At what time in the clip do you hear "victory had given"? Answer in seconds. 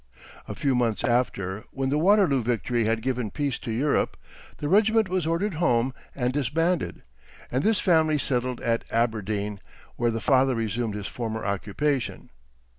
2.41-3.29